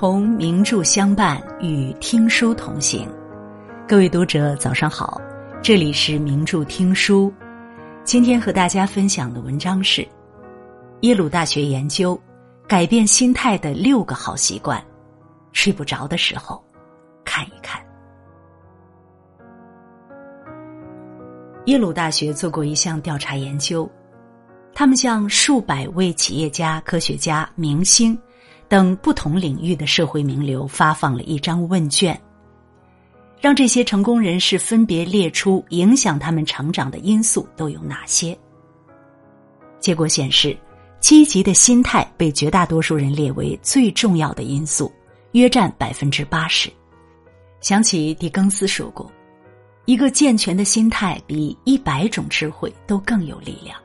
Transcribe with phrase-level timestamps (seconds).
[0.00, 3.08] 同名著相伴，与听书同行。
[3.84, 5.20] 各位读者，早上好，
[5.60, 7.34] 这里是名著听书。
[8.04, 10.06] 今天和大家分享的文章是
[11.00, 12.16] 耶鲁大学研究
[12.68, 14.80] 改变心态的六个好习惯。
[15.50, 16.62] 睡不着的时候，
[17.24, 17.82] 看一看。
[21.66, 23.90] 耶鲁大学做过一项调查研究，
[24.72, 28.16] 他们向数百位企业家、科学家、明星。
[28.68, 32.20] 等不同领域的社会名流发放了一张问卷，
[33.40, 38.38] 让这些成功人士分别列出影响他们成长的因素都有哪些。
[39.80, 40.56] 结果显示，
[41.00, 44.92] 积极的心态被绝大多数人列为最重要的因素，
[45.32, 46.70] 约占百分之八十。
[47.60, 49.10] 想起狄更斯说过
[49.86, 53.80] ：“一个健全的心态比一百种智慧都更有力量。”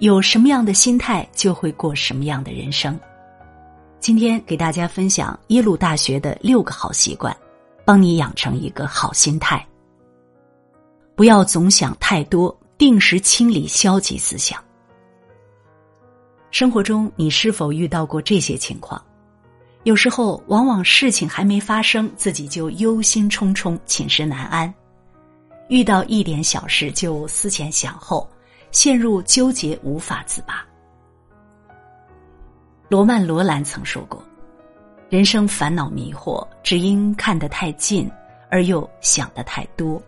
[0.00, 2.98] 有什么样的心态，就会过什么样的人生。
[3.98, 7.36] 今天给大家分享耶鲁大学的六个好习惯，
[7.84, 9.66] 帮你养成一个好心态。
[11.14, 14.62] 不要总想太多，定时清理消极思想。
[16.50, 19.02] 生活中，你是否遇到过这些情况？
[19.82, 24.72] 有时候，往往事情还没发生，自己就忧心忡忡、寝食难安；
[25.68, 28.28] 遇到一点小事就思前想后，
[28.70, 30.64] 陷入纠结无法自拔。
[32.88, 34.22] 罗曼·罗兰曾说过
[35.10, 38.08] ：“人生烦恼迷惑，只因看得太近，
[38.48, 40.00] 而又想得太多。”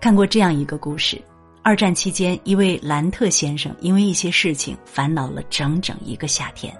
[0.00, 1.20] 看过这样一个故事：
[1.62, 6.74] 二战期间，一位兰特先生因为一些事情烦恼了整整一个夏天。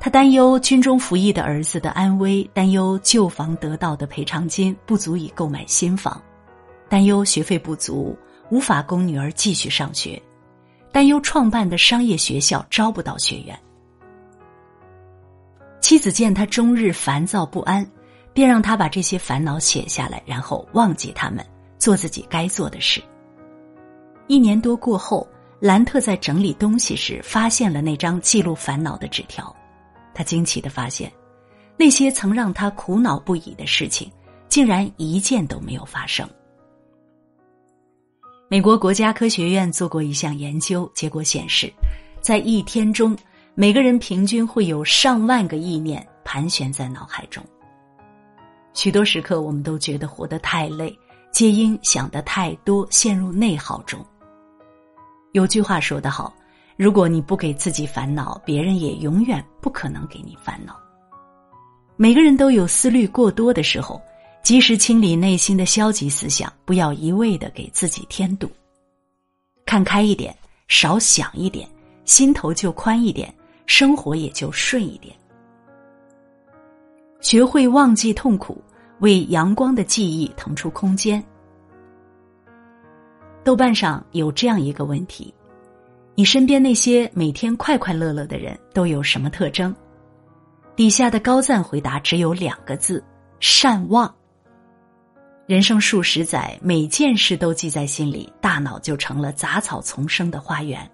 [0.00, 6.20] 他担忧军中服役的儿子的安危，担忧旧房得到的赔偿金不足以购买新房，
[6.88, 8.18] 担忧学费不足，
[8.50, 10.20] 无法供女儿继续上学。
[10.94, 13.58] 担忧创办的商业学校招不到学员，
[15.80, 17.84] 妻子见他终日烦躁不安，
[18.32, 21.44] 便让他把这些烦恼写下来，然后忘记他们，
[21.80, 23.02] 做自己该做的事。
[24.28, 25.26] 一年多过后，
[25.58, 29.52] 兰特在整理东西时发现了那张记录烦恼的纸条，
[30.14, 31.12] 他惊奇的发现，
[31.76, 34.08] 那些曾让他苦恼不已的事情，
[34.48, 36.24] 竟然一件都没有发生。
[38.46, 41.72] 美国国家科学院做过一项研究，结果显示，
[42.20, 43.16] 在一天中，
[43.54, 47.42] 每个人平均会有上万个意念盘旋在脑海中。
[48.74, 50.94] 许多时刻，我们都觉得活得太累，
[51.32, 54.04] 皆因想得太多，陷入内耗中。
[55.32, 56.32] 有句话说得好
[56.76, 60.78] ：“如果你不给自己烦恼，别人也永远不可能给你烦恼。”
[61.96, 64.00] 每个人都有思虑过多的时候。
[64.44, 68.46] 及时清理内心的消极思想，不要一味的给自己添堵。
[69.64, 70.36] 看开一点，
[70.68, 71.66] 少想一点，
[72.04, 73.34] 心头就宽一点，
[73.64, 75.16] 生活也就顺一点。
[77.22, 78.62] 学会忘记痛苦，
[79.00, 81.24] 为阳光的记忆腾出空间。
[83.42, 85.32] 豆瓣上有这样一个问题：
[86.14, 89.74] 你身边那些每天快快乐乐的人都有什么特征？
[90.76, 93.02] 底下的高赞回答只有两个字：
[93.40, 94.14] 善忘。
[95.46, 100.90] 人生数十载，每件事都记在心里，大脑就成了杂草丛生的花园。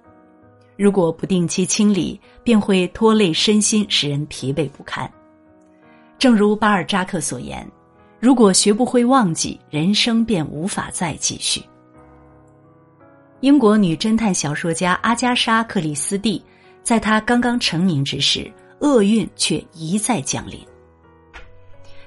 [0.76, 5.08] 如果不定期清理，便会拖累身心，使人疲惫不堪。
[6.18, 7.64] 正如巴尔扎克所言
[8.18, 11.62] ：“如果学不会忘记，人生便无法再继续。”
[13.38, 16.42] 英国女侦探小说家阿加莎·克里斯蒂，
[16.82, 18.50] 在她刚刚成名之时，
[18.80, 20.58] 厄运却一再降临。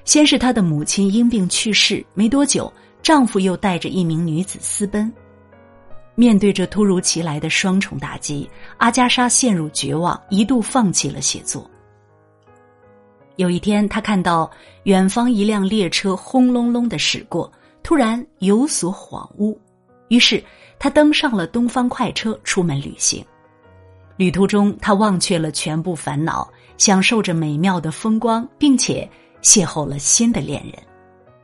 [0.04, 2.72] 先是她的母亲因病去世，没多久，
[3.02, 5.12] 丈夫又带着一名女子私奔。
[6.14, 11.68] 面对着突如其来的双重打击，阿加莎陷入绝望，一度放弃了写作。
[13.36, 14.48] 有一天，她看到
[14.84, 17.50] 远方一辆列车轰隆隆的驶过，
[17.82, 19.58] 突然有所恍悟，
[20.08, 20.40] 于是
[20.78, 23.24] 她登上了东方快车，出门旅行。
[24.16, 29.08] 旅途中，她忘却了全部烦恼，享受着美妙的风光，并且。
[29.44, 30.72] 邂逅了新的恋人，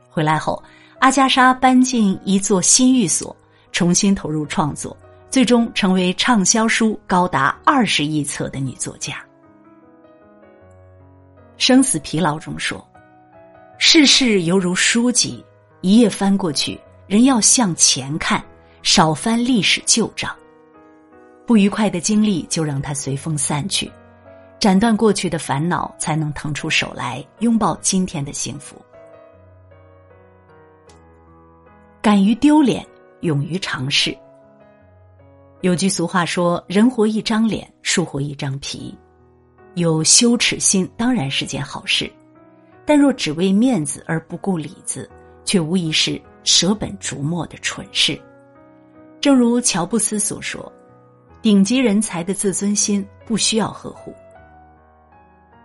[0.09, 0.61] 回来后，
[0.99, 3.35] 阿加莎搬进一座新寓所，
[3.71, 4.97] 重新投入创作，
[5.29, 9.13] 最终成为畅销书高达二十亿册的女作家。
[11.57, 12.83] 《生死疲劳》中说
[13.77, 15.45] ：“世事犹如书籍，
[15.81, 18.43] 一页翻过去，人要向前看，
[18.81, 20.35] 少翻历史旧账。
[21.45, 23.91] 不愉快的经历就让它随风散去。”
[24.61, 28.79] 斩断过去的烦恼，才能腾出手来拥抱今天的幸福。
[31.99, 32.85] 敢于丢脸，
[33.21, 34.15] 勇于尝试。
[35.61, 38.95] 有句俗话说：“人活一张脸，树活一张皮。”
[39.73, 42.07] 有羞耻心当然是件好事，
[42.85, 45.09] 但若只为面子而不顾里子，
[45.43, 48.21] 却无疑是舍本逐末的蠢事。
[49.19, 50.71] 正如乔布斯所说
[51.41, 54.13] ：“顶级人才的自尊心不需要呵护。”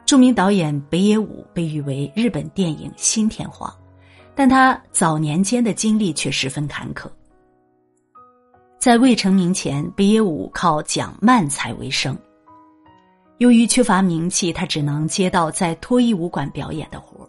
[0.07, 3.75] 著名导演北野武被誉为日本电影新天皇，
[4.37, 7.11] 但他早年间的经历却十分坎坷。
[8.79, 12.17] 在未成名前，北野武靠讲慢才为生。
[13.39, 17.29] 由于缺乏名气，他只能接到在脱衣舞馆表演的活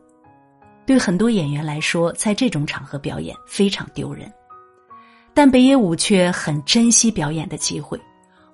[0.85, 4.31] 对很多演员来说，在这种场合表演非常丢人。
[5.33, 7.99] 但北野武却很珍惜表演的机会，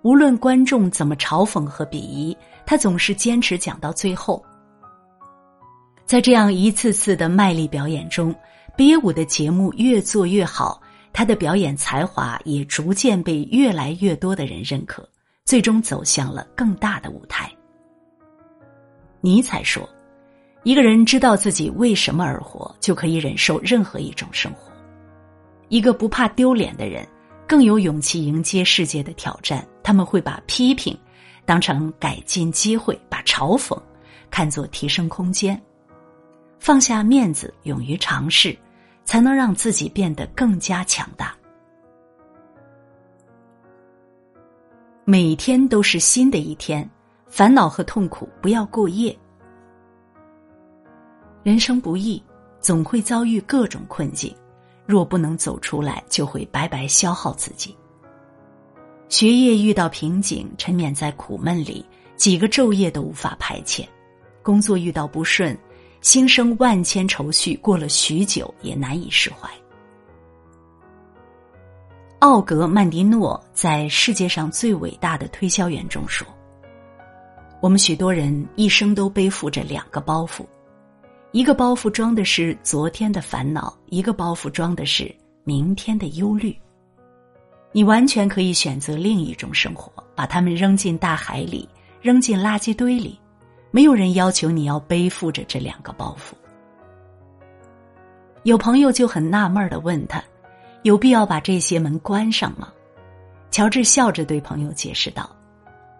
[0.03, 2.37] 无论观众怎么嘲讽和鄙夷。
[2.65, 4.41] 他总是坚持讲到最后，
[6.05, 8.33] 在这样一次次的卖力表演中，
[8.77, 15.05] 比武的节目越做越好，他的表演才华也逐渐被越来越多的人认可，
[15.43, 17.51] 最终走向了更大的舞台。
[19.19, 19.87] 尼采说
[20.63, 24.71] ：“一个人知道自己为什么而活，就可以忍受任何一种生活。
[25.67, 27.05] 一个不怕丢脸的人，
[27.47, 29.67] 更有勇气迎接世界的挑战。
[29.81, 30.97] 他们会把批评。”
[31.45, 33.77] 当成改进机会，把嘲讽
[34.31, 35.61] 看作提升空间，
[36.57, 38.57] 放下面子，勇于尝试，
[39.03, 41.35] 才能让自己变得更加强大。
[45.03, 46.89] 每天都是新的一天，
[47.27, 49.13] 烦恼和痛苦不要过夜。
[51.43, 52.23] 人生不易，
[52.61, 54.33] 总会遭遇各种困境，
[54.85, 57.75] 若不能走出来，就会白白消耗自己。
[59.09, 61.85] 学业遇到瓶颈，沉湎在苦闷里，
[62.15, 63.85] 几个昼夜都无法排遣；
[64.41, 65.57] 工作遇到不顺，
[66.01, 69.49] 心生万千愁绪，过了许久也难以释怀。
[72.19, 76.25] 奥格曼迪诺在《世界上最伟大的推销员》中说
[77.61, 80.45] ：“我们许多人一生都背负着两个包袱，
[81.33, 85.13] 一个包袱装的是昨天的烦恼，一个包袱装的是
[85.43, 86.55] 明天的忧虑。”
[87.73, 91.67] 你完全可以选择另一种生活，把它们扔进大海里，
[92.03, 93.19] 扔进垃圾堆里。
[93.71, 96.35] 没有人要求你要背负着这两个包袱。
[98.43, 100.23] 有朋友就很纳闷的问他
[100.83, 102.71] ：“有必要把这些门关上吗？”
[103.49, 105.27] 乔治笑着对朋友解释道：“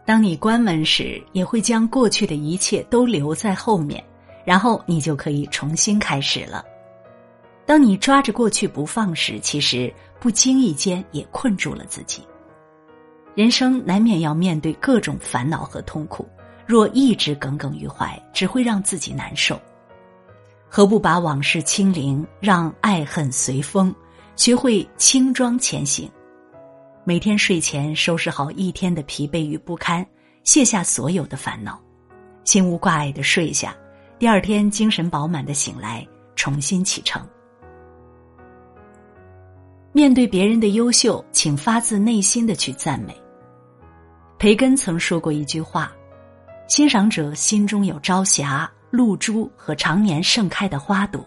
[0.05, 4.03] 当你关门时，也会将过去的一切都留在后面，
[4.43, 6.63] 然后你就可以重新开始了。
[7.65, 9.93] 当你抓着过去不放时，其实……”
[10.23, 12.25] 不经意间也困住了自己。
[13.35, 16.25] 人生难免要面对各种烦恼和痛苦，
[16.65, 19.59] 若一直耿耿于怀，只会让自己难受。
[20.69, 23.93] 何不把往事清零，让爱恨随风，
[24.37, 26.09] 学会轻装前行？
[27.03, 30.07] 每天睡前收拾好一天的疲惫与不堪，
[30.45, 31.77] 卸下所有的烦恼，
[32.45, 33.75] 心无挂碍的睡下，
[34.19, 37.21] 第二天精神饱满的醒来，重新启程。
[39.91, 43.15] 面对别人的优秀，请发自内心的去赞美。
[44.39, 45.91] 培根曾说过一句话
[46.67, 51.21] ：“欣赏者心中有朝霞、露珠和常年盛开的花朵；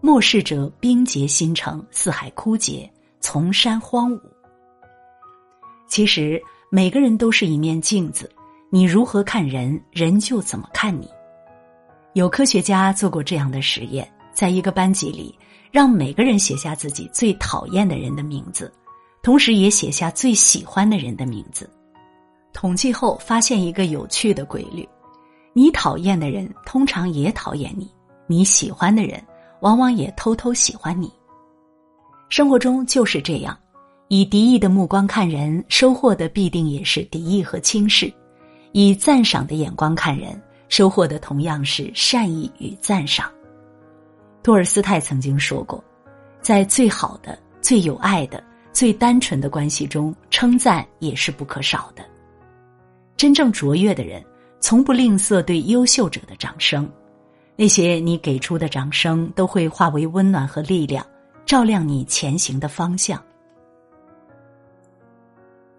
[0.00, 2.90] 漠视者冰结心城，四海枯竭，
[3.20, 4.20] 丛山荒芜。”
[5.88, 6.40] 其实，
[6.70, 8.30] 每个人都是一面镜子，
[8.70, 11.08] 你如何看人，人就怎么看你。
[12.16, 15.38] 有科学家做过这样的实验，在一个班级里。
[15.70, 18.72] 让每个人写下自己最讨厌的人的名字，
[19.22, 21.68] 同时也写下最喜欢的人的名字。
[22.54, 24.88] 统计后发现一个有趣的规律：
[25.52, 27.86] 你讨厌的人通常也讨厌你，
[28.26, 29.22] 你喜欢的人
[29.60, 31.12] 往往也偷偷喜欢你。
[32.30, 33.54] 生活中就是这样，
[34.08, 38.08] 以敌意的目光看人，收获的必定也是敌意和轻视；
[38.72, 43.30] 以赞赏的眼光看人，收获的同样是善意与赞赏。
[44.42, 45.82] 托尔斯泰曾经说过，
[46.40, 48.42] 在最好的、最有爱的、
[48.72, 52.04] 最单纯的关系中，称赞也是不可少的。
[53.16, 54.24] 真正卓越的人，
[54.60, 56.88] 从不吝啬对优秀者的掌声，
[57.56, 61.04] 那些你给出的掌声，都会化为温暖和力量，
[61.44, 63.22] 照亮你前行的方向。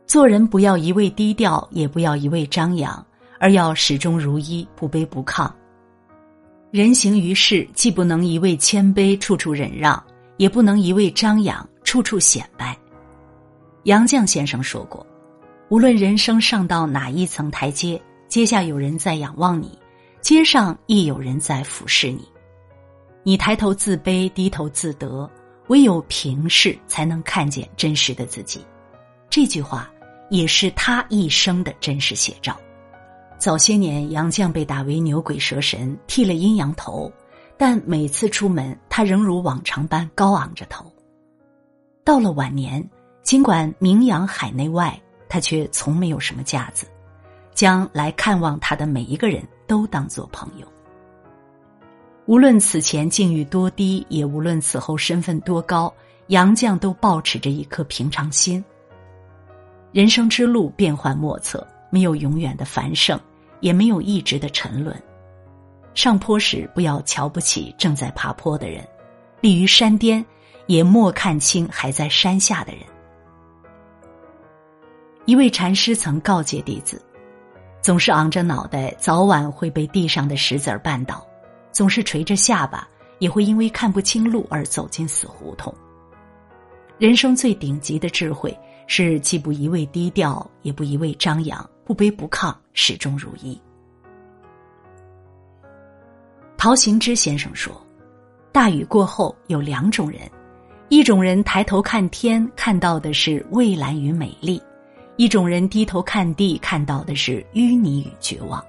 [0.05, 3.05] 做人不要一味低调，也不要一味张扬，
[3.39, 5.51] 而要始终如一，不卑不亢。
[6.71, 10.01] 人行于世，既不能一味谦卑，处处忍让，
[10.37, 12.77] 也不能一味张扬，处处显摆。
[13.83, 15.05] 杨绛先生说过
[15.69, 19.79] ：“无论人生上到哪一层台阶，阶下有人在仰望你，
[20.21, 22.27] 阶上亦有人在俯视你。
[23.23, 25.29] 你抬头自卑，低头自得，
[25.67, 28.65] 唯有平视，才能看见真实的自己。”
[29.29, 29.89] 这句话
[30.29, 32.59] 也是他一生的真实写照。
[33.39, 37.11] 早些年，杨绛被打为牛鬼蛇神，剃了阴阳头，
[37.55, 40.91] 但每次出门，他仍如往常般高昂着头。
[42.03, 42.83] 到了晚年，
[43.21, 46.87] 尽管名扬海内外，他却从没有什么架子，
[47.53, 50.67] 将来看望他的每一个人都当作朋友。
[52.25, 55.93] 无论此前境遇多低，也无论此后身份多高，
[56.27, 58.65] 杨绛都保持着一颗平常心。
[59.91, 61.65] 人生之路变幻莫测。
[61.89, 63.17] 没有永远的繁盛，
[63.59, 64.95] 也没有一直的沉沦。
[65.93, 68.87] 上坡时不要瞧不起正在爬坡的人，
[69.41, 70.23] 立于山巅，
[70.67, 72.81] 也莫看清还在山下的人。
[75.25, 77.01] 一位禅师曾告诫弟子：
[77.81, 81.15] 总是昂着脑袋，早晚会被地上的石子儿绊倒；
[81.71, 82.87] 总是垂着下巴，
[83.19, 85.73] 也会因为看不清路而走进死胡同。
[86.99, 88.55] 人生最顶级的智慧
[88.87, 91.69] 是既不一味低调，也不一味张扬。
[91.85, 93.57] 不卑不亢，始终如一。
[96.57, 97.73] 陶行知先生说
[98.51, 100.21] ：“大雨过后有两种人，
[100.89, 104.59] 一种人抬头看天，看到的是蔚蓝与美丽；
[105.15, 108.61] 一种人低头看地，看到的是淤泥与绝望。”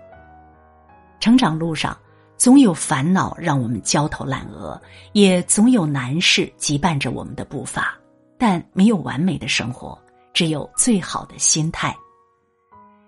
[1.18, 1.98] 成长路上，
[2.36, 4.80] 总有烦恼让我们焦头烂额，
[5.12, 7.98] 也总有难事羁绊着我们的步伐，
[8.38, 9.98] 但没有完美的生活，
[10.38, 11.92] 只有最好的心态。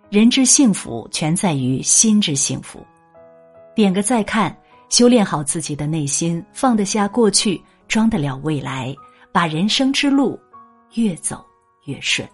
[0.09, 2.85] 人之幸福，全在于心之幸福。
[3.73, 4.53] 点个再看，
[4.89, 8.93] 修炼好自己的内心，放得下过去，装得了未来，
[9.31, 10.37] 把人生之路
[10.95, 11.47] 越走
[11.85, 12.29] 越顺。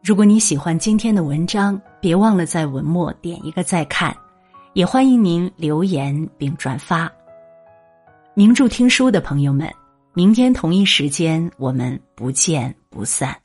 [0.00, 4.16] 如果你喜欢今天的文章，别忘了在文末点一个再看，
[4.72, 7.10] 也欢迎您留言并转发。
[8.34, 9.68] 名著听书的朋友们，
[10.16, 13.36] 明天同一时间我们不见不散。